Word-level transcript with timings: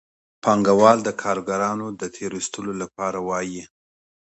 پانګوال 0.43 0.97
د 1.03 1.09
کارګرانو 1.21 1.87
د 1.99 2.03
تېر 2.15 2.31
ایستلو 2.39 2.73
لپاره 2.81 3.19
وايي 3.27 3.63